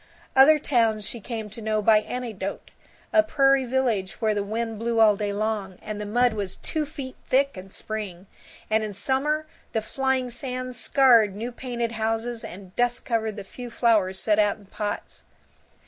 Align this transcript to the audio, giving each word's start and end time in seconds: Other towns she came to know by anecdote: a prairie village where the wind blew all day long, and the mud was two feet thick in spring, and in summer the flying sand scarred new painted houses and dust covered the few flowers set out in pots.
Other 0.35 0.57
towns 0.57 1.05
she 1.05 1.19
came 1.21 1.47
to 1.51 1.61
know 1.61 1.79
by 1.79 1.99
anecdote: 1.99 2.71
a 3.13 3.21
prairie 3.21 3.65
village 3.65 4.19
where 4.19 4.33
the 4.33 4.43
wind 4.43 4.79
blew 4.79 4.99
all 4.99 5.15
day 5.15 5.31
long, 5.31 5.77
and 5.79 6.01
the 6.01 6.07
mud 6.07 6.33
was 6.33 6.57
two 6.57 6.87
feet 6.87 7.15
thick 7.27 7.55
in 7.55 7.69
spring, 7.69 8.25
and 8.67 8.83
in 8.83 8.95
summer 8.95 9.45
the 9.73 9.81
flying 9.83 10.31
sand 10.31 10.75
scarred 10.75 11.35
new 11.35 11.51
painted 11.51 11.91
houses 11.91 12.43
and 12.43 12.75
dust 12.75 13.05
covered 13.05 13.35
the 13.35 13.43
few 13.43 13.69
flowers 13.69 14.17
set 14.19 14.39
out 14.39 14.57
in 14.57 14.65
pots. 14.65 15.23